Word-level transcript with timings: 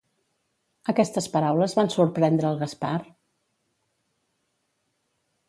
Aquestes 0.93 1.27
paraules 1.35 1.75
van 1.81 1.91
sorprendre 1.97 2.49
el 2.53 2.59
Gaspar? 2.63 2.95